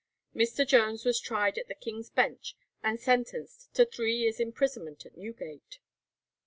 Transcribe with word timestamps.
Mr. 0.35 0.65
Jones 0.67 1.05
was 1.05 1.19
tried 1.19 1.59
at 1.59 1.67
the 1.67 1.75
King's 1.75 2.09
Bench 2.09 2.55
and 2.81 2.99
sentenced 2.99 3.71
to 3.75 3.85
three 3.85 4.15
years' 4.15 4.39
imprisonment 4.39 5.05
in 5.05 5.11
Newgate. 5.15 5.77